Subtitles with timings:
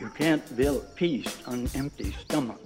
[0.00, 2.64] You can't build peace on empty stomachs.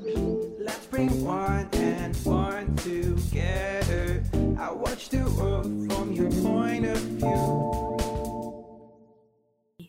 [0.54, 4.22] Let's bring one and one together.
[4.56, 7.50] I watch the world from your point of view.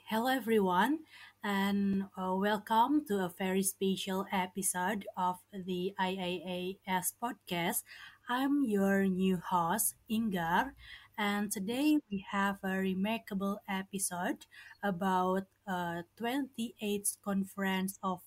[0.10, 1.06] Hello, everyone,
[1.44, 7.86] and uh, welcome to a very special episode of the IAAS podcast.
[8.28, 10.74] I'm your new host, Ingar,
[11.18, 14.46] and today we have a remarkable episode
[14.84, 18.22] about uh, 28th Conference of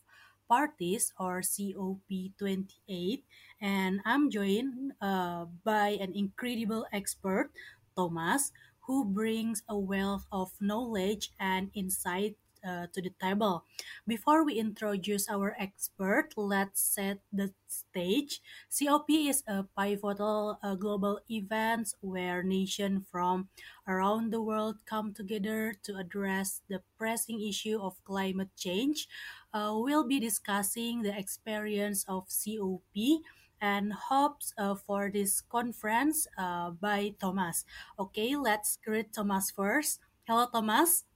[0.49, 3.23] Parties or COP28,
[3.61, 7.51] and I'm joined uh, by an incredible expert,
[7.97, 8.53] Thomas,
[8.87, 13.65] who brings a wealth of knowledge and insight uh, to the table.
[14.07, 18.41] Before we introduce our expert, let's set the stage.
[18.71, 23.49] COP is a pivotal uh, global event where nations from
[23.87, 29.09] around the world come together to address the pressing issue of climate change.
[29.53, 33.23] Uh, we'll be discussing the experience of COP
[33.61, 37.65] and hopes uh, for this conference uh, by Thomas.
[37.99, 40.01] Okay, let's greet Thomas first.
[40.27, 41.08] Hello, Thomas.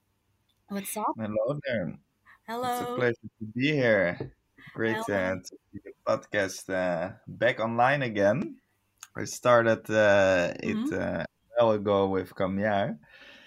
[0.69, 1.17] What's up?
[1.17, 1.99] Hello there.
[2.47, 2.69] Hello.
[2.69, 4.37] It's a pleasure to be here.
[4.75, 8.61] Great uh, to see the podcast uh, back online again.
[9.17, 10.93] I started uh, it Mhm.
[10.93, 12.99] uh, a while ago with Kamjar,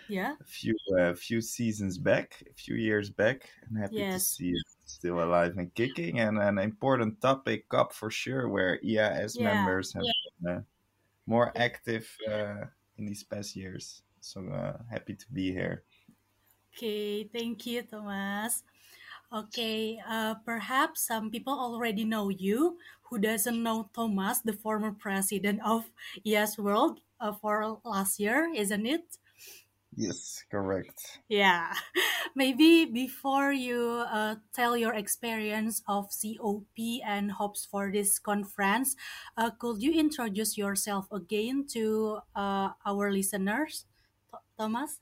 [0.07, 0.37] Yeah.
[0.41, 3.49] a few uh, few seasons back, a few years back.
[3.69, 8.11] I'm happy to see it still alive and kicking, and an important topic up for
[8.11, 9.41] sure, where IAAS Yeah.
[9.41, 10.09] members have
[10.41, 10.61] been uh,
[11.25, 12.65] more active uh,
[12.97, 14.03] in these past years.
[14.21, 15.83] So uh, happy to be here.
[16.75, 17.23] Okay.
[17.31, 18.63] Thank you, Thomas.
[19.33, 19.99] Okay.
[20.07, 22.77] Uh, perhaps some people already know you.
[23.09, 25.91] Who doesn't know Thomas, the former president of
[26.25, 29.17] IAAS World uh, for last year, isn't it?
[29.95, 31.19] Yes, correct.
[31.27, 31.73] Yeah.
[32.35, 38.95] Maybe before you uh, tell your experience of COP and hopes for this conference,
[39.37, 43.85] uh, could you introduce yourself again to uh, our listeners,
[44.31, 44.99] Th- Thomas?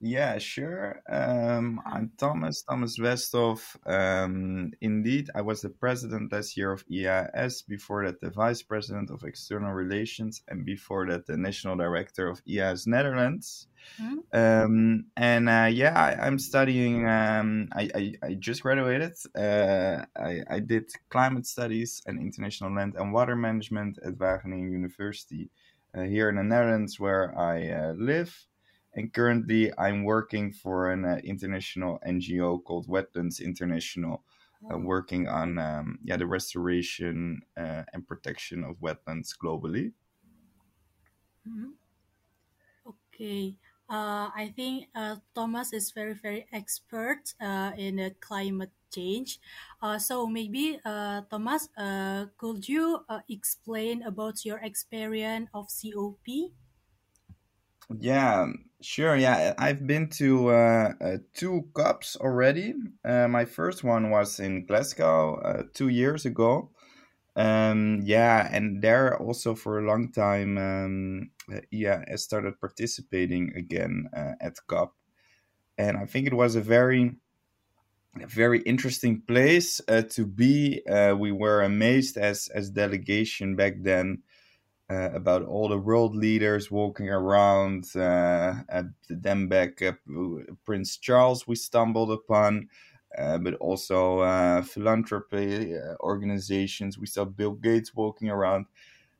[0.00, 1.00] Yeah, sure.
[1.08, 3.76] Um, I'm Thomas, Thomas Westhoff.
[3.86, 9.10] Um, indeed, I was the president last year of IAAS, before that, the vice president
[9.10, 13.68] of external relations, and before that, the national director of IAAS Netherlands.
[13.98, 14.18] Hmm?
[14.34, 19.14] Um, and uh, yeah, I, I'm studying, um, I, I, I just graduated.
[19.34, 25.48] Uh, I, I did climate studies and international land and water management at Wageningen University
[25.96, 28.46] uh, here in the Netherlands, where I uh, live.
[28.96, 34.24] And currently, I'm working for an uh, international NGO called Wetlands International,
[34.72, 39.92] uh, working on um, yeah the restoration uh, and protection of wetlands globally.
[41.44, 41.76] Mhm.
[42.86, 43.56] Okay.
[43.88, 49.38] Uh, I think uh, Thomas is very, very expert uh, in the climate change.
[49.80, 56.54] Uh, so maybe uh, Thomas, uh, could you uh, explain about your experience of COP?
[57.88, 58.46] Yeah,
[58.82, 59.16] sure.
[59.16, 62.74] Yeah, I've been to uh, uh, two COPs already.
[63.04, 66.70] Uh, my first one was in Glasgow uh, two years ago.
[67.36, 73.52] Um, yeah, and there also for a long time, um, uh, yeah, I started participating
[73.56, 74.94] again uh, at COP,
[75.78, 77.16] and I think it was a very,
[78.14, 80.82] very interesting place uh, to be.
[80.88, 84.22] Uh, we were amazed as as delegation back then
[84.90, 87.84] uh, about all the world leaders walking around.
[87.94, 89.92] Uh, at then back uh,
[90.64, 92.68] Prince Charles, we stumbled upon,
[93.18, 96.98] uh, but also uh, philanthropy uh, organizations.
[96.98, 98.66] We saw Bill Gates walking around.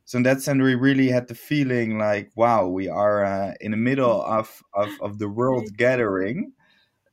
[0.05, 3.71] So in that sense, we really had the feeling like, wow, we are uh, in
[3.71, 6.53] the middle of, of, of the world gathering.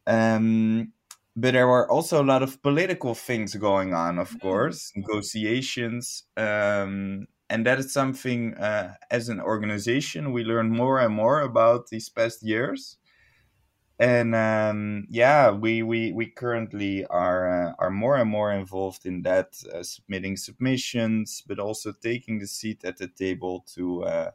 [0.06, 0.92] Um,
[1.34, 6.22] but there were also a lot of political things going on, of course, negotiations.
[6.36, 11.88] Um, and that is something uh, as an organization we learned more and more about
[11.88, 12.96] these past years.
[13.98, 19.22] And um, yeah we, we we currently are uh, are more and more involved in
[19.22, 24.30] that uh, submitting submissions but also taking the seat at the table to uh,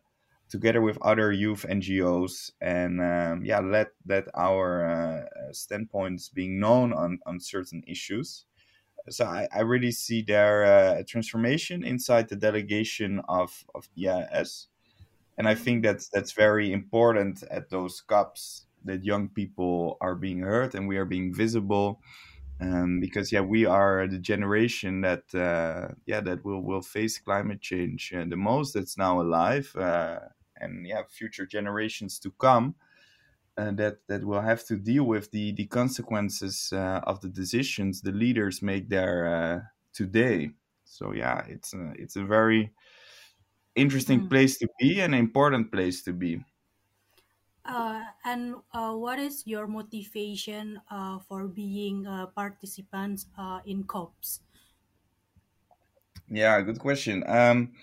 [0.50, 6.94] together with other youth ngos and um, yeah let let our uh, standpoints being known
[6.94, 8.46] on on certain issues
[9.10, 14.68] so I, I really see their uh, transformation inside the delegation of of IAAS,
[15.38, 20.40] and I think that's that's very important at those COPs that young people are being
[20.40, 22.02] heard and we are being visible,
[22.62, 27.62] um, because yeah we are the generation that uh, yeah that will will face climate
[27.62, 30.20] change uh, the most that's now alive, uh,
[30.58, 32.76] and yeah future generations to come.
[33.60, 38.02] Uh, that that will have to deal with the the consequences uh, of the decisions
[38.02, 39.60] the leaders make there uh,
[39.94, 40.52] today.
[40.86, 42.74] So yeah, it's a, it's a very
[43.76, 44.30] interesting Mm.
[44.30, 46.44] place to be, and important place to be.
[47.64, 54.42] Uh, and uh, what is your motivation uh, for being a participant uh, in COPs?
[56.30, 57.24] Yeah, good question.
[57.28, 57.74] Um,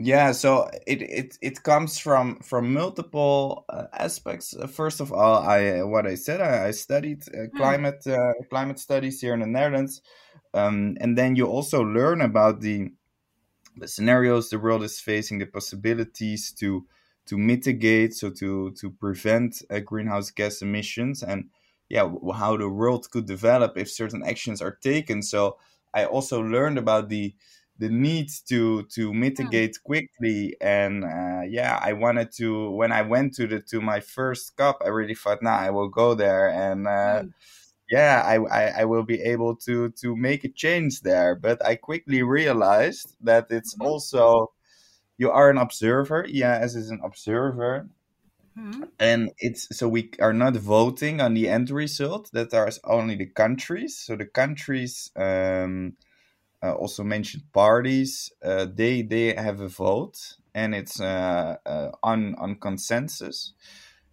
[0.00, 4.54] yeah, so it, it it comes from from multiple uh, aspects.
[4.54, 7.56] Uh, first of all, I what I said, I, I studied uh, Mm.
[7.56, 10.00] climate uh, climate studies here in the Netherlands,
[10.54, 12.92] um, and then you also learn about the
[13.76, 16.86] the scenarios the world is facing, the possibilities to
[17.26, 21.50] to mitigate, so to to prevent uh, greenhouse gas emissions, and
[21.88, 25.22] yeah, w- how the world could develop if certain actions are taken.
[25.22, 25.58] So
[25.94, 27.34] I also learned about the
[27.78, 29.54] the need to to Mm.
[29.54, 34.00] mitigate quickly, and uh, yeah, I wanted to when I went to the to my
[34.00, 36.86] first COP, I really thought, nah, I will go there and.
[36.88, 37.32] Uh, Mm.
[37.90, 41.34] yeah, I, I, I will be able to to make a change there.
[41.34, 43.80] But I quickly realized that it's Mhm.
[43.80, 44.52] also
[45.18, 46.24] you are an observer.
[46.24, 47.88] IAAS is an observer,
[48.56, 48.88] Mm.
[48.98, 52.30] and it's so we are not voting on the end result.
[52.32, 53.96] That are only the countries.
[53.98, 55.96] So the countries um,
[56.62, 58.32] uh, also mentioned parties.
[58.42, 63.54] Uh, they they have a vote, and it's uh, uh, on on consensus.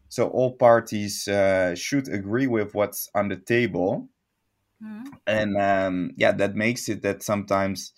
[0.09, 4.09] So all parties uh, should agree with what's on the table
[4.81, 5.17] Mm.
[5.27, 7.93] and um, yeah that makes it that sometimes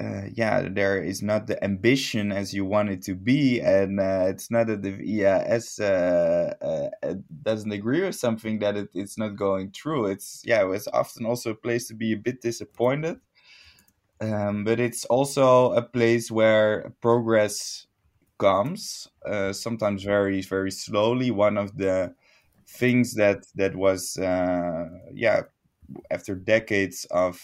[0.00, 4.26] uh, yeah there is not the ambition as you want it to be and uh,
[4.28, 9.36] it's not that the IAAS uh, uh, doesn't agree with something that it, it's not
[9.36, 13.20] going through it's yeah it's often also a place to be a bit disappointed
[14.32, 17.86] um, but it's also a place where progress
[18.38, 22.14] comes uh, sometimes very very slowly one of the
[22.66, 25.42] things that that was uh, yeah
[26.10, 27.40] after decades of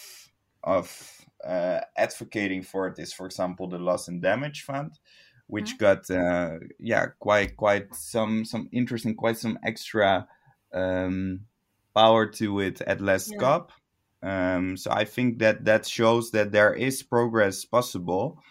[0.64, 4.98] of uh, advocating for it is, for example, the loss and damage fund,
[5.46, 5.78] which Mm.
[5.78, 10.28] got uh, yeah quite quite some some interesting, quite some extra
[10.72, 11.46] um,
[11.94, 13.38] power to it at last Yeah.
[13.38, 13.72] COP.
[14.22, 18.42] Um, so I think that that shows that there is progress possible,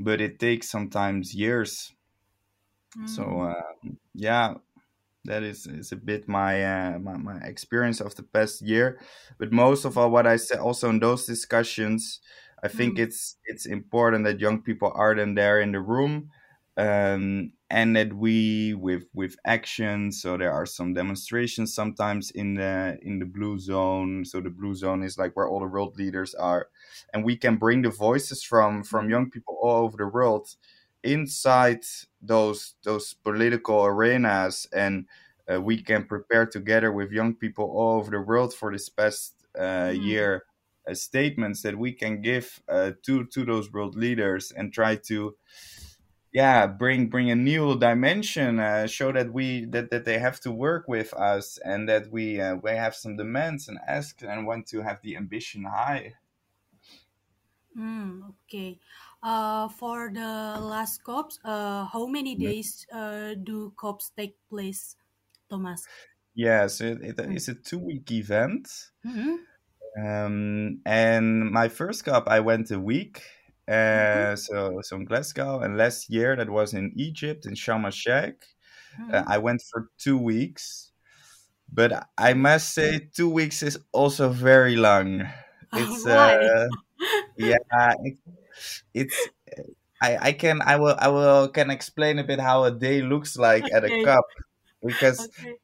[0.00, 1.94] but it takes sometimes years.
[3.04, 3.42] So Mm.
[3.42, 3.62] uh,
[4.14, 4.54] yeah,
[5.26, 9.00] that is is a bit my, uh, my my experience of the past year
[9.38, 12.20] but most of all what i said also in those discussions
[12.62, 12.98] i think Mm.
[12.98, 16.30] it's it's important that young people are then there in the room
[16.78, 22.98] um, and that we with with action so there are some demonstrations sometimes in the
[23.02, 26.34] in the blue zone so the blue zone is like where all the world leaders
[26.34, 26.68] are
[27.14, 29.10] and we can bring the voices from from Mm.
[29.10, 30.56] young people all over the world
[31.02, 31.80] inside
[32.20, 35.06] those those political arenas and
[35.52, 39.34] uh, we can prepare together with young people all over the world for this past
[39.58, 39.98] uh, Mm.
[39.98, 40.44] year
[40.88, 45.36] uh, statements that we can give uh, to to those world leaders and try to
[46.32, 50.50] yeah bring bring a new dimension uh, show that we that, that they have to
[50.50, 54.66] work with us and that we uh, we have some demands and ask and want
[54.66, 56.14] to have the ambition high
[57.76, 58.28] Mm.
[58.44, 58.80] Okay.
[59.22, 64.96] Uh, for the last COPs, uh, how many days uh, do COPs take place,
[65.48, 65.88] Thomas?
[66.34, 67.36] yeah so it, it, Mm.
[67.36, 69.46] it's a two week event Mhm.
[69.98, 73.22] Um, and my first COP, I went a week.
[73.94, 74.26] Mhm.
[74.26, 77.90] Uh, so, so in Glasgow, and last year that was in Egypt in Sharm el
[77.92, 78.44] Sheikh.
[79.10, 79.28] Uh, Mhm.
[79.28, 80.92] I went for two weeks,
[81.72, 85.28] but I must say two weeks is also very long.
[85.74, 86.32] It's Why?
[86.44, 86.68] uh,
[87.36, 87.58] yeah,
[88.04, 88.18] it,
[88.94, 89.28] it's
[90.02, 93.36] I I can I will I will can explain a bit how a day looks
[93.36, 94.24] like at a COP
[94.82, 95.58] because Okay.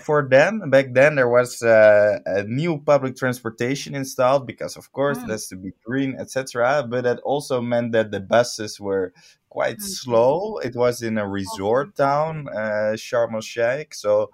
[0.00, 5.18] For them back then there was uh, a new public transportation installed because of course
[5.22, 5.30] it Mm.
[5.30, 9.12] has to be green etc but that also meant that the buses were
[9.48, 9.82] quite Mm.
[9.82, 14.30] slow it was in a resort town uh, Sharm el Sheikh so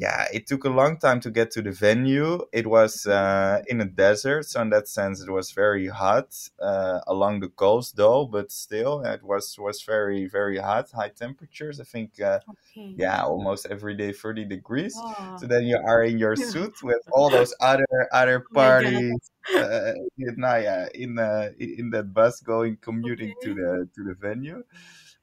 [0.00, 2.40] yeah it took a long time to get to the venue.
[2.52, 7.00] It was uh, in a desert so in that sense it was very hot uh,
[7.06, 11.84] along the coast though but still it was was very very hot high temperatures i
[11.84, 12.96] think uh, Okay.
[12.96, 15.04] yeah almost every day 30 degrees.
[15.36, 20.44] So then you are in your suit with all those other other parties uh, in,
[20.44, 24.62] uh, yeah, in uh, in that bus going commuting to the to the venue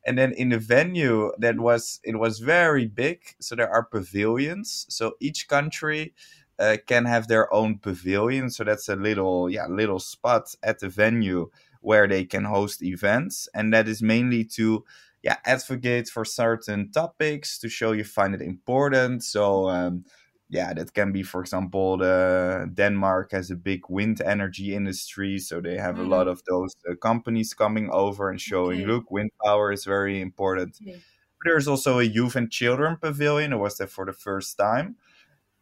[0.07, 4.87] and then in the venue that was it was very big so there are pavilions.
[4.89, 6.13] So each country
[6.59, 8.49] uh, can have their own pavilion.
[8.49, 13.49] So that's a little yeah little spot at the venue where they can host events.
[13.53, 14.85] And that is mainly to
[15.23, 19.23] yeah advocate for certain topics to show you find it important.
[19.23, 20.05] So um,
[20.49, 25.59] yeah, that can be, for example, the Denmark has a big wind energy industry, so
[25.61, 28.87] they have a lot Mm, of those uh, companies coming over and showing, okay.
[28.87, 30.79] look, wind power is very important.
[30.81, 31.03] Okay.
[31.45, 33.53] There's also a youth and children pavilion.
[33.53, 34.97] I was there for the first time,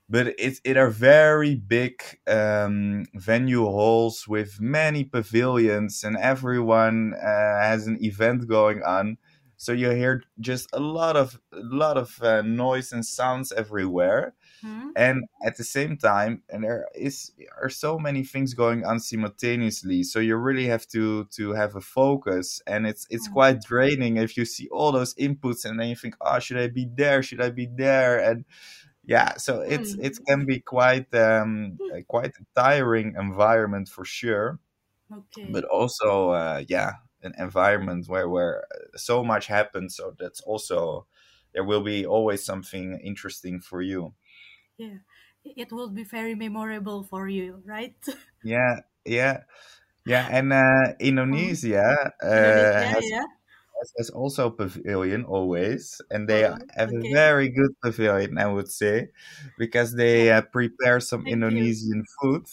[0.10, 7.62] but it it are very big um, venue halls with many pavilions, and everyone uh,
[7.62, 9.18] has an event going on.
[9.58, 14.36] So you hear just a lot of a lot of uh, noise and sounds everywhere
[14.66, 14.98] Hmm?
[14.98, 20.04] and at the same time and there is are so many things going on simultaneously.
[20.04, 24.18] So you really have to to have a focus and it's it's Mm, quite draining
[24.18, 27.22] if you see all those inputs and then you think oh should i be there?
[27.24, 28.20] Should i be there?
[28.20, 28.46] And
[29.04, 34.06] yeah so it's mm, it can be quite um uh, quite a tiring environment for
[34.06, 34.60] sure.
[35.12, 35.48] Okay.
[35.48, 36.94] but also uh yeah
[37.24, 41.06] an environment where where uh, so much happens so that's also
[41.54, 44.14] there will be always something interesting for you
[44.77, 45.00] Yeah.
[45.44, 47.98] It will be very memorable for you, right?
[48.44, 49.44] yeah yeah
[50.08, 50.96] Yeah, and uh,
[51.29, 51.55] Mm.
[51.77, 51.86] Indonesia
[52.24, 53.25] uh, Indonesia, has, yeah.
[53.77, 58.48] has has also a pavilion always, and they Oh, have a very good pavilion, I
[58.50, 59.12] would say,
[59.58, 61.67] because they uh, prepare some Thank you.
[61.67, 62.46] Indonesian food.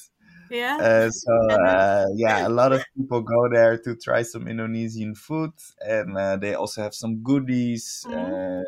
[0.48, 0.82] Yeah.
[0.82, 1.32] Uh, so
[1.68, 5.52] uh, yeah, a lot of people go there to try some Indonesian food,
[5.84, 8.62] and uh, they also have some goodies, mm, uh,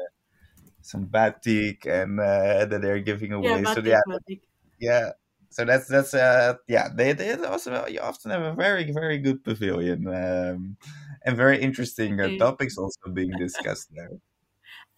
[0.84, 3.66] some batik, and uh, that they're giving yeah, away.
[3.66, 4.42] So batik, yeah, batik.
[4.78, 5.12] yeah.
[5.50, 9.44] So that's that's uh yeah they they also you often have a very very good
[9.44, 10.76] pavilion um,
[11.24, 14.10] and very interesting uh, topics also being discussed there.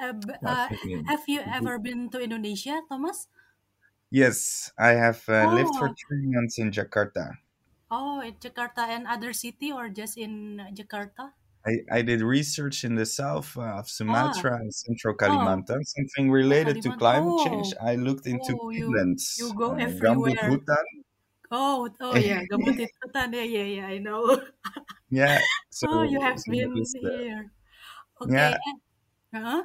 [0.00, 0.12] Uh,
[0.44, 0.68] uh,
[1.06, 3.28] have you ever been to Indonesia, Thomas?
[4.10, 7.38] Yes, I have uh, lived for Oh, three months in Jakarta.
[7.90, 11.34] oh, in Jakarta and other city or just in Jakarta?
[11.66, 16.28] I, I did research in the south of Ah, Sumatra and central oh, Kalimantan, something
[16.28, 16.98] oh, related to Kalimantan.
[16.98, 17.74] climate change.
[17.80, 20.50] Oh, I looked into oh, you peatlands, you go uh, Gambut everywhere.
[20.50, 20.84] Hutan.
[21.50, 23.34] Oh, oh yeah, Gambut Hutan.
[23.34, 23.86] Yeah, yeah, yeah.
[23.86, 24.40] I know.
[25.10, 27.50] yeah, so Oh, you have so been here.
[28.22, 28.32] Okay.
[28.32, 28.56] yeah
[29.34, 29.64] Huh?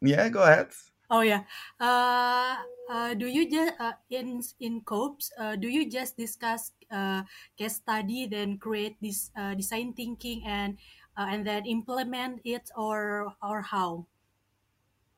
[0.00, 0.28] yeah.
[0.28, 0.68] Go ahead.
[1.10, 1.44] Oh yeah.
[1.80, 2.56] Uh,
[2.88, 5.32] uh, do you just uh, in in COPS?
[5.36, 7.24] Uh, do you just discuss uh,
[7.56, 10.78] case study, then create this uh, design thinking, and
[11.16, 14.06] uh, and then implement it, or or how,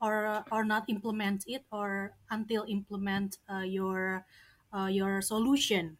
[0.00, 4.24] or or not implement it, or until implement uh, your
[4.72, 5.98] uh, your solution?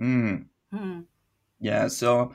[0.00, 0.50] Mm.
[0.72, 1.00] Hmm.
[1.60, 2.34] Yeah, so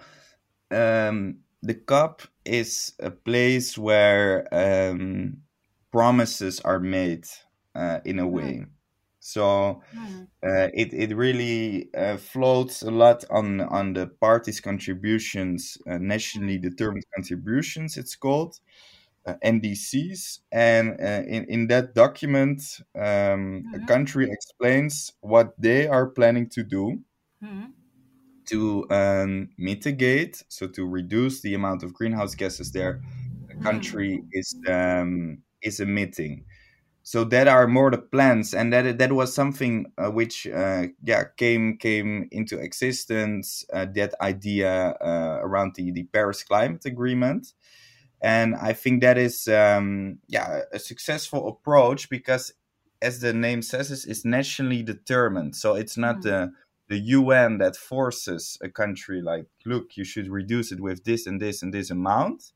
[0.71, 5.44] um, the COP is a place where um,
[5.95, 7.25] promises are made
[7.75, 8.39] uh, in a Hmm.
[8.39, 8.65] way.
[9.19, 10.25] So Hmm.
[10.45, 16.57] uh, it it really uh, floats a lot on on the parties' contributions, uh, nationally
[16.59, 17.97] determined contributions.
[17.97, 18.59] It's called
[19.25, 22.61] uh, NDCs, and uh, in in that document,
[22.95, 23.93] um, a Hmm.
[23.93, 27.03] country explains what they are planning to do
[27.41, 27.65] Hmm.
[28.45, 33.01] to um, mitigate, so to reduce the amount of greenhouse gases their
[33.53, 33.63] Hmm.
[33.63, 36.45] country is um, is emitting.
[37.03, 41.25] So that are more the plans, and that that was something uh, which uh, yeah
[41.37, 43.63] came came into existence.
[43.71, 47.53] Uh, that idea uh, around the the Paris Climate Agreement,
[48.21, 52.53] and I think that is um, yeah a successful approach because,
[53.01, 55.55] as the name says, is is nationally determined.
[55.55, 56.21] So it's not Hmm.
[56.23, 56.51] the
[56.87, 61.41] the UN that forces a country like, look, you should reduce it with this and
[61.41, 62.51] this and this amount.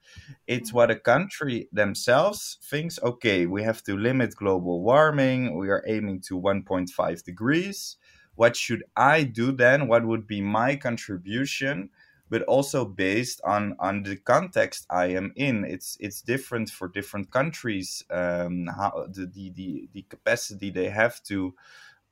[0.48, 3.00] It's what a country themselves thinks.
[3.02, 5.58] Okay, we have to limit global warming.
[5.58, 7.98] We are aiming to 1.5 degrees.
[8.36, 9.88] What should I do then?
[9.88, 11.90] What would be my contribution?
[12.30, 15.66] but also based on on the context I am in.
[15.66, 18.04] It's it's different for different countries.
[18.10, 21.56] Um, how the, the the the capacity they have to.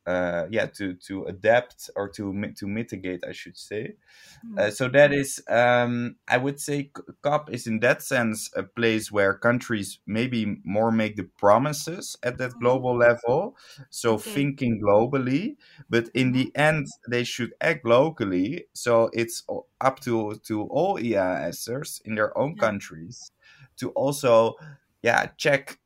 [0.07, 3.95] Uh, yeah, to to adapt or to to mitigate, I should say.
[4.41, 4.57] Hmm.
[4.57, 6.91] Uh, so that is, um, I would say,
[7.23, 12.37] COP is in that sense a place where countries maybe more make the promises at
[12.39, 12.59] that Hmm.
[12.59, 13.57] global level.
[13.89, 14.37] So Okay.
[14.37, 15.57] thinking globally,
[15.89, 18.67] but in the end, they should act locally.
[18.73, 19.43] So it's
[19.81, 23.31] up to to all IAASers in their own countries
[23.77, 24.55] to also,
[25.03, 25.79] yeah, check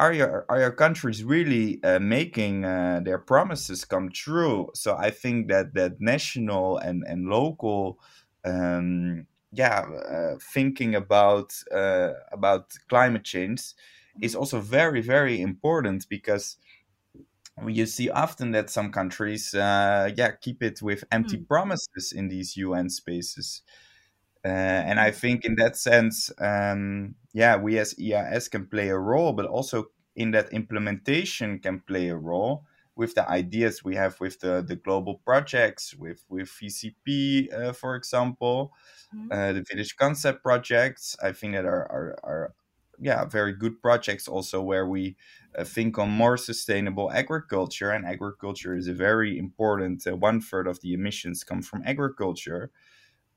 [0.00, 4.70] are your are your countries really uh, making uh, their promises come true?
[4.74, 8.00] So I think that that national and and local,
[8.44, 13.62] um, yeah, uh, thinking about uh, about climate change
[14.20, 16.56] is also very very important because
[17.66, 21.44] you see often that some countries, uh, yeah, keep it with empty Hmm.
[21.48, 23.62] promises in these UN spaces
[24.44, 28.98] Uh, and I think in that sense, um, yeah, we as IAAS can play a
[28.98, 32.64] role, but also in that implementation can play a role
[32.96, 37.96] with the ideas we have with the, the global projects, with with VCP, uh, for
[37.96, 38.72] example,
[39.12, 39.30] Mhm.
[39.30, 41.16] uh, the village concept projects.
[41.22, 42.54] I think that are are, are
[42.98, 45.16] yeah very good projects also where we
[45.56, 50.66] uh, think on more sustainable agriculture, and agriculture is a very important uh, one third
[50.66, 52.70] of the emissions come from agriculture.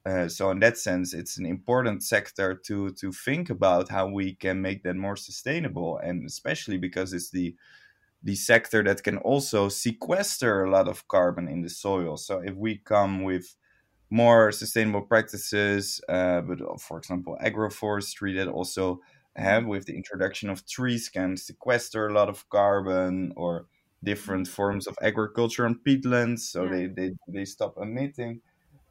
[0.05, 4.35] Uh, so in that sense, it's an important sector to to think about how we
[4.35, 7.55] can make that more sustainable, and especially because it's the
[8.23, 12.17] the sector that can also sequester a lot of carbon in the soil.
[12.17, 13.55] So if we come with
[14.09, 19.01] more sustainable practices, uh, but uh, for example, agroforestry that also
[19.35, 23.67] have with the introduction of trees can sequester a lot of carbon or
[24.03, 26.69] different forms of agriculture on peatlands, so Yeah.
[26.69, 28.41] they, they, they stop emitting.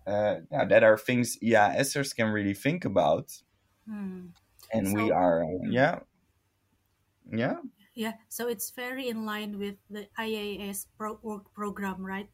[0.06, 3.32] Uh, yeah, that are things IAASers can really think about,
[3.86, 4.32] Hmm.
[4.72, 6.00] and we are uh, yeah,
[7.32, 7.60] yeah.
[7.94, 12.30] Yeah, so it's very in line with the IAAS pro- work program, right?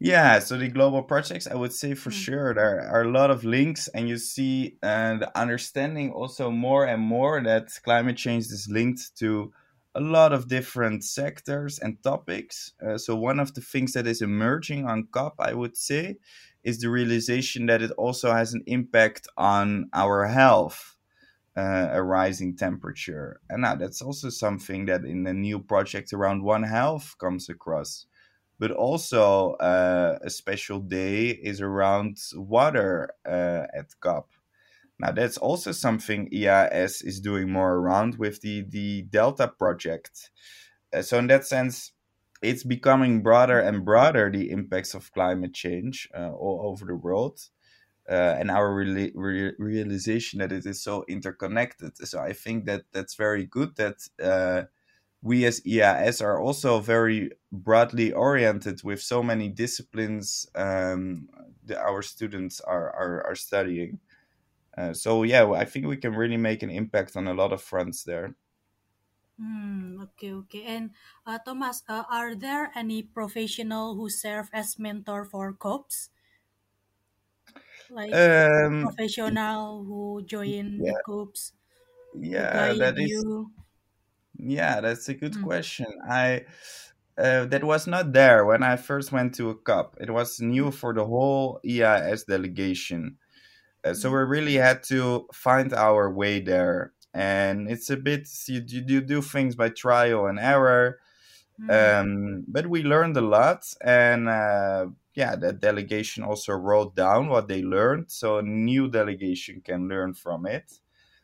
[0.00, 2.24] Yeah, so the global projects, I would say for Mm.
[2.24, 6.84] sure there are a lot of links, and you see uh, the understanding also more
[6.86, 9.52] and more that climate change is linked to
[9.94, 12.72] a lot of different sectors and topics.
[12.84, 16.16] Uh, so one of the things that is emerging on COP, I would say,
[16.64, 20.90] is the realization that it also has an impact on our health.
[21.56, 26.42] Uh, a rising temperature, and now that's also something that in the new project around
[26.42, 28.06] One Health comes across
[28.58, 34.30] but also uh, a special day is around water uh, at COP.
[34.98, 40.30] Now that's also something IAAS is doing more around with the the Delta project.
[40.94, 41.92] Uh, so in that sense,
[42.44, 47.40] it's becoming broader and broader the impacts of climate change uh, all over the world.
[48.06, 51.96] Uh, and our reali- re- realization that it is so interconnected.
[52.06, 54.64] So I think that that's very good that uh,
[55.22, 61.30] we as IAAS are also very broadly oriented with so many disciplines um,
[61.64, 64.00] that our students are, are, are studying.
[64.76, 67.62] Uh, so yeah, I think we can really make an impact on a lot of
[67.62, 68.34] fronts there.
[69.38, 70.00] Hmm.
[70.02, 70.32] Okay.
[70.32, 70.64] Okay.
[70.64, 70.90] And
[71.24, 76.10] uh, Thomas, uh, are there any professional who serve as mentor for COPs?
[77.88, 81.54] Like Um, professional who join the yeah, COPs
[82.36, 83.52] to yeah, guide that is you?
[84.38, 85.40] yeah, that's a good Hmm.
[85.40, 85.86] question.
[86.08, 86.46] I
[87.18, 89.96] uh, that was not there when I first went to a COP.
[90.00, 93.18] It was new for the whole IAAS delegation.
[93.84, 94.34] Uh, so we Hmm.
[94.36, 99.54] really had to find our way there and it's a bit you, you, do things
[99.56, 100.98] by trial and error
[101.56, 101.70] Hmm.
[101.70, 107.48] um, but we learned a lot and uh, yeah that delegation also wrote down what
[107.48, 110.80] they learned so a new delegation can learn from it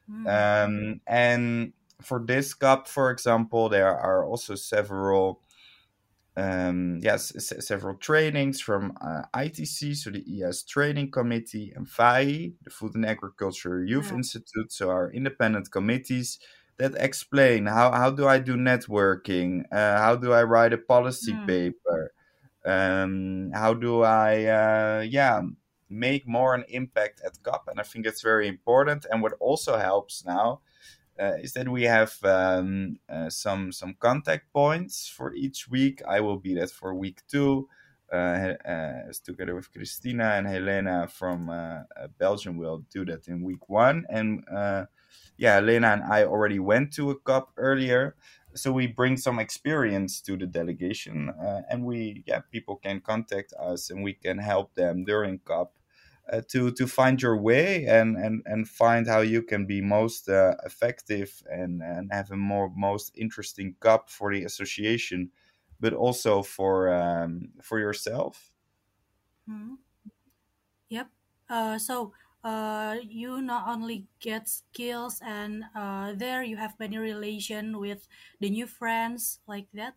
[0.08, 0.26] Hmm.
[0.26, 1.72] um, and
[2.02, 5.42] for this COP for example there are also several
[6.36, 12.52] um, yes, s- several trainings from uh, ITC, so the IAAS Training Committee, and FAI,
[12.62, 14.20] the Food and Agriculture Youth Yeah.
[14.20, 16.38] Institute, so our independent committees
[16.78, 21.36] that explain how, how do I do networking, uh, how do I write a policy
[21.38, 21.46] Hmm.
[21.46, 22.12] paper,
[22.64, 25.42] um, how do I, uh, yeah,
[25.88, 29.06] make more an impact at COP, and I think it's very important.
[29.10, 30.60] And what also helps now
[31.20, 36.02] uh, is that we have um, uh, some some contact points for each week.
[36.08, 37.68] I will be that for week two,
[38.12, 42.56] uh, uh, together with Christina and Helena from uh, uh, Belgium.
[42.56, 44.44] Will do that in week one, and
[45.36, 48.14] yeah, Helena and I already went to a COP earlier,
[48.54, 51.32] so we bring some experience to the delegation,
[51.70, 55.72] and we yeah people can contact us and we can help them during COP
[56.32, 60.28] uh, to to find your way and and and find how you can be most
[60.28, 65.30] uh, effective and and have a more most interesting COP for the association
[65.80, 68.52] but also for um, for yourself
[69.46, 69.74] Hmm.
[70.88, 71.10] Yep.
[71.48, 72.12] Uh, so
[72.44, 78.08] uh, you not only get skills and uh, there you have many relation with
[78.40, 79.96] the new friends like that.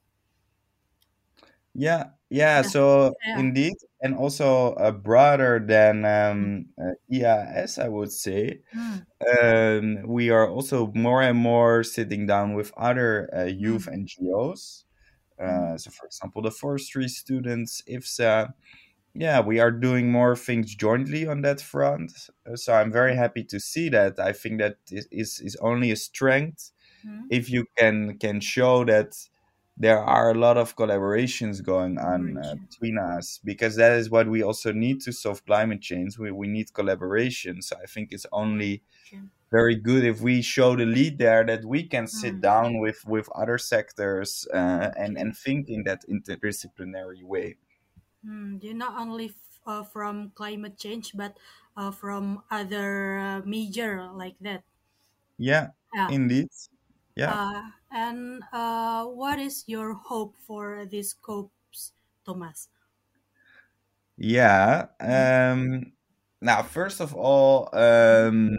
[1.75, 2.69] Yeah yeah Yeah.
[2.73, 3.43] so Yeah.
[3.43, 6.05] indeed and also uh, broader than
[6.37, 6.45] Hmm.
[6.45, 9.03] um, uh, IAAS I would say Hmm.
[9.43, 13.93] um, we are also more and more sitting down with other uh, youth Hmm.
[13.93, 14.85] NGOs
[15.45, 15.63] Hmm.
[15.63, 18.53] uh, so for example the forestry students IFSA
[19.15, 22.11] yeah we are doing more things jointly on that front
[22.47, 25.91] Uh, so i'm very happy to see that i think that is is, is only
[25.91, 26.71] a strength
[27.03, 27.27] Hmm.
[27.29, 29.15] if you can can show that
[29.77, 34.27] there are a lot of collaborations going on uh, between us because that is what
[34.29, 36.17] we also need to solve climate change.
[36.17, 37.61] We, we need collaboration.
[37.61, 38.83] So I think it's only
[39.51, 42.41] very good if we show the lead there that we can sit Mm.
[42.41, 47.57] down with with other sectors uh, and and think in that interdisciplinary way.
[48.25, 51.37] Mm, you not only f- uh, from climate change, but
[51.77, 54.63] uh, from other uh, major like that.
[55.37, 56.09] Yeah, Yeah.
[56.09, 56.47] indeed.
[57.15, 57.33] Yeah.
[57.33, 61.93] Uh, and uh, what is your hope for these COPs,
[62.25, 62.69] Thomas?
[64.17, 64.87] Yeah.
[64.99, 65.93] Um,
[66.41, 68.57] now, first of all, um,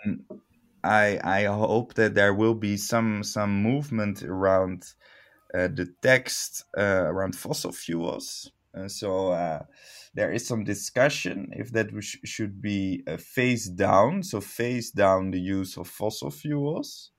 [0.83, 4.95] I I hope that there will be some some movement around
[5.55, 8.53] uh, the text uh, around fossil fuels.
[8.75, 9.65] Uh, so uh,
[10.15, 15.33] there is some discussion if that sh- should be uh, phased down, so phase down
[15.33, 17.13] the use of fossil fuels,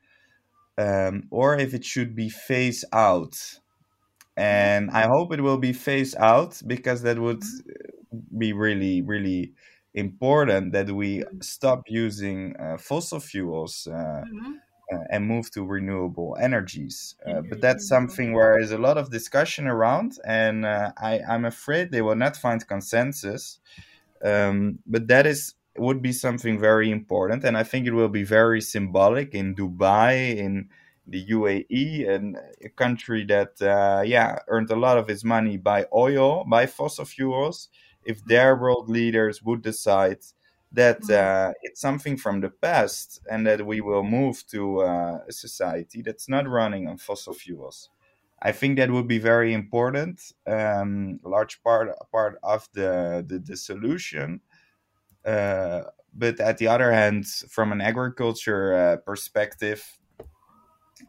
[0.78, 3.38] um, or if it should be phased out.
[4.38, 7.44] And I hope it will be phased out because that would
[8.38, 9.54] be really, really
[9.94, 14.62] important that we stop using uh, fossil fuels uh, Mhm.
[14.94, 17.16] uh, and move to renewable energies.
[17.26, 21.46] Uh, but that's something where there's a lot of discussion around, and uh, I, I'm
[21.46, 23.60] afraid they will not find consensus.
[24.24, 28.24] Um, but that is would be something very important, and I think it will be
[28.24, 30.70] very symbolic in Dubai, in
[31.08, 35.86] the UAE, and a country that uh, yeah earned a lot of its money by
[35.94, 37.70] oil, by fossil fuels.
[38.06, 40.20] If their world leaders would decide
[40.72, 45.32] that uh, it's something from the past and that we will move to uh, a
[45.32, 47.90] society that's not running on fossil fuels.
[48.42, 53.58] I think that would be very important, um, large part part of the the, the
[53.58, 54.42] solution.
[55.26, 55.84] Uh,
[56.14, 59.84] but at the other hand, from an agriculture uh, perspective,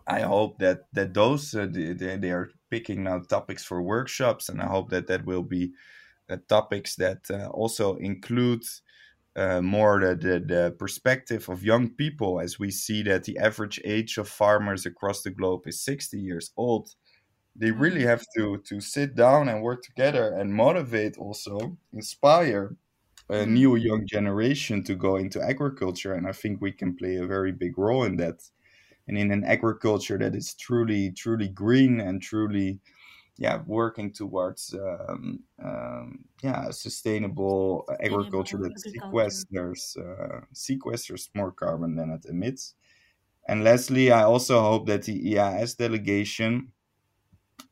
[0.07, 4.61] I hope that that those uh, they, they are picking now topics for workshops, and
[4.61, 5.72] I hope that that will be
[6.29, 8.64] uh, topics that uh, also include
[9.37, 13.81] uh, more the, the, the perspective of young people as we see that the average
[13.85, 16.94] age of farmers across the globe is 60 years old.
[17.55, 22.76] They really have to to sit down and work together and motivate also inspire
[23.35, 23.47] a Mm.
[23.47, 27.53] new young generation to go into agriculture and i think we can play a very
[27.53, 28.43] big role in that.
[29.09, 32.81] And in an agriculture that is truly truly green and truly
[33.39, 42.11] yeah working towards um, um, yeah sustainable agriculture that sequesters uh, sequesters more carbon than
[42.11, 42.75] it emits.
[43.49, 46.73] And lastly i also hope that the IAAS delegation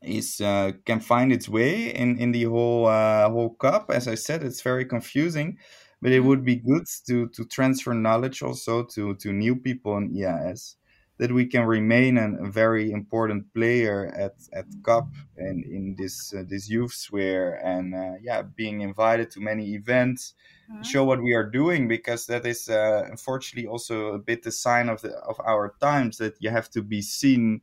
[0.02, 4.14] is uh, can find its way in in the whole uh, whole COP as i
[4.14, 5.58] said it's very confusing
[6.02, 10.10] but it would be good to to transfer knowledge also to to new people in
[10.10, 10.76] IAAS
[11.18, 16.34] that we can remain an, a very important player at at COP and in this
[16.34, 20.34] uh, this youth sphere and uh, yeah being invited to many events
[20.68, 20.94] Mhm.
[20.94, 24.88] show what we are doing because that is uh, unfortunately also a bit the sign
[24.88, 27.62] of the of our times that you have to be seen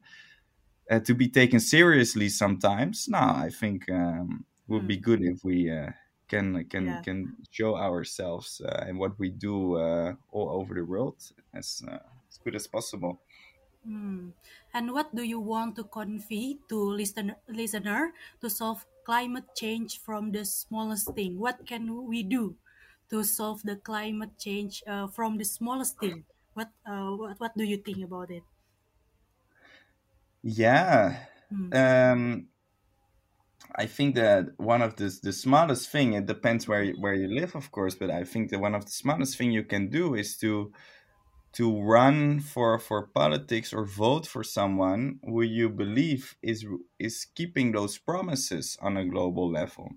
[0.91, 5.05] uh, to be taken seriously sometimes no i think um, it would be Mm.
[5.09, 5.91] good if we uh,
[6.27, 7.03] can can Yeah.
[7.03, 11.17] can show ourselves uh, and what we do uh, all over the world
[11.53, 11.99] as uh,
[12.29, 13.21] as good as possible
[13.87, 14.33] Mm.
[14.73, 20.31] And what do you want to convey to listener, listener to solve climate change from
[20.31, 21.39] the smallest thing?
[21.39, 22.57] What can we do
[23.09, 26.25] to solve the climate change uh, from the smallest thing?
[26.53, 28.43] What, uh, what what do you think about it?
[30.43, 31.71] Yeah Mm.
[31.71, 32.47] um
[33.75, 37.27] I think that one of the the smartest thing it depends where you, where you
[37.27, 40.15] live, of course, but I think that one of the smartest thing you can do
[40.15, 40.71] is to
[41.53, 46.65] to run for for politics or vote for someone who you believe is
[46.99, 49.89] is keeping those promises on a global level.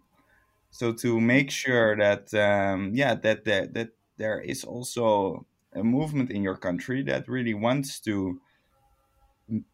[0.71, 6.31] So to make sure that um, yeah that, that that there is also a movement
[6.31, 8.41] in your country that really wants to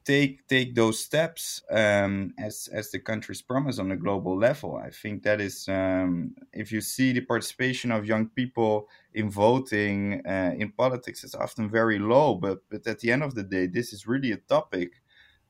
[0.05, 4.77] take take those steps um, as as the countries promise on a global level.
[4.77, 10.27] I think that is um, if you see the participation of young people in voting
[10.27, 12.35] uh, in politics, it's often very low.
[12.35, 15.01] But but at the end of the day, this is really a topic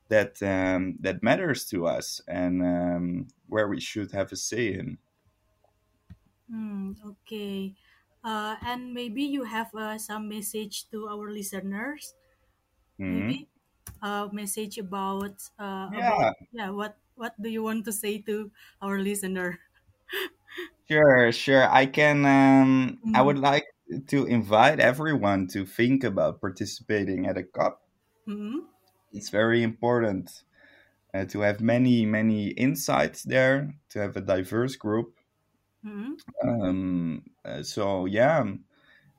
[0.09, 4.99] that um, that matters to us and um, where we should have a say in.
[6.49, 7.75] Mm, okay.
[8.23, 12.13] Uh, and maybe you have uh, some message to our listeners.
[12.97, 13.41] Mhm.
[13.41, 13.49] Maybe
[14.01, 16.01] a message about uh, Yeah.
[16.01, 19.59] about yeah what what do you want to say to our listener?
[20.87, 21.67] Sure, sure.
[21.69, 22.25] I can.
[22.25, 23.23] Um, I Mm.
[23.23, 23.65] would like
[24.07, 27.81] to invite everyone to think about participating at a COP.
[28.27, 28.65] Mm.
[29.13, 30.43] It's very important.
[31.13, 35.19] uh, to have many many insights there, to have a diverse group.
[35.83, 36.21] Mhm.
[36.43, 38.43] Um, uh, so yeah,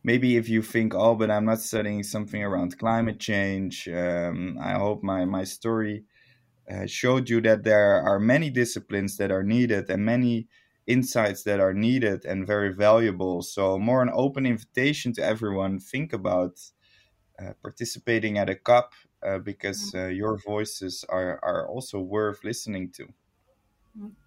[0.05, 4.73] maybe if you think, oh, but I'm not studying something around climate change, um, I
[4.75, 6.05] hope my my story
[6.71, 10.49] uh, showed you that there are many disciplines that are needed and many
[10.87, 13.43] insights that are needed and very valuable.
[13.43, 15.79] So more an open invitation to everyone.
[15.79, 16.61] Think about
[17.39, 22.91] uh, participating at a COP uh, because uh, your voices are, are also worth listening
[22.93, 23.09] to.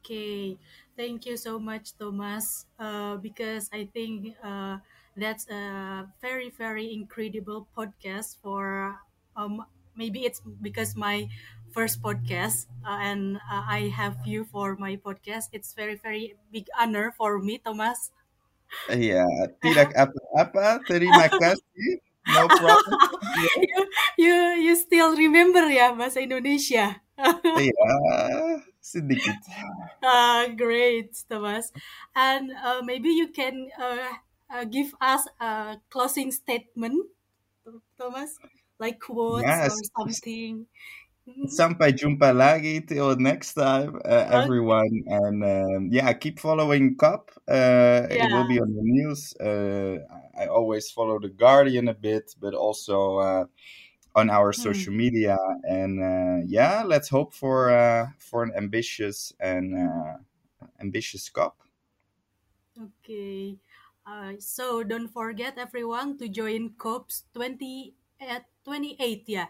[0.06, 0.58] Okay,
[0.96, 2.70] thank you so much, Thomas.
[2.78, 4.78] Uh, because I think uh,
[5.18, 9.00] that's a very, very incredible podcast for
[9.36, 9.64] um,
[9.96, 11.28] maybe it's because my
[11.72, 15.52] first podcast uh, and uh, I have you for my podcast.
[15.52, 18.12] It's very, very big honor for me, Thomas.
[18.92, 19.26] Ya,
[19.64, 20.84] tidak apa-apa.
[20.88, 22.04] Terima kasih.
[22.26, 22.98] No problem.
[23.62, 23.82] you,
[24.18, 24.36] you,
[24.72, 27.00] you still remember ya bahasa Indonesia?
[27.56, 27.92] Iya,
[28.84, 29.40] sedikit.
[30.04, 31.72] Uh, great, Thomas.
[32.12, 37.10] And uh, maybe you can uh, uh, give us a closing statement,
[37.98, 38.40] Thomas,
[38.80, 39.72] like quotes Yes.
[39.72, 40.68] or something.
[41.46, 44.90] Sampai jumpa lagi till next time, uh, everyone.
[45.06, 47.30] And um, yeah, keep following COP.
[47.48, 49.34] Uh, It will be on the news.
[49.38, 50.02] Uh,
[50.34, 53.46] I always follow the Guardian a bit, but also uh,
[54.16, 55.38] on our social media.
[55.68, 60.18] And uh, yeah, let's hope for uh, for an ambitious and uh,
[60.80, 61.56] ambitious COP.
[62.80, 63.60] Okay.
[64.06, 69.48] Uh, so don't forget everyone to join COPS 20 at 28 yeah.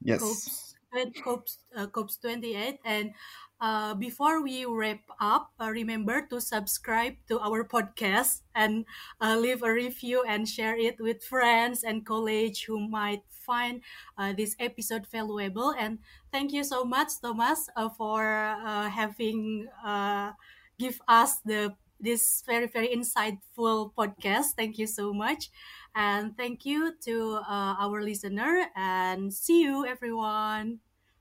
[0.00, 0.20] Yes.
[0.20, 0.74] COPS,
[1.22, 2.78] COPS, uh, COPS 28.
[2.84, 3.12] And
[3.60, 8.86] uh, before we wrap up, uh, remember to subscribe to our podcast and
[9.20, 13.82] uh, leave a review and share it with friends and colleagues who might find
[14.16, 15.74] uh, this episode valuable.
[15.76, 15.98] And
[16.30, 20.32] thank you so much, Thomas, uh, for uh, having uh,
[20.78, 24.56] give us the this very very insightful podcast.
[24.56, 25.50] Thank you so much.
[25.94, 30.78] And thank you to uh, our listener and see you everyone.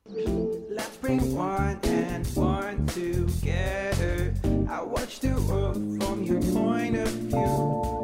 [0.08, 4.34] Let's bring one and one together.
[4.70, 7.97] I watch the world from your point of view.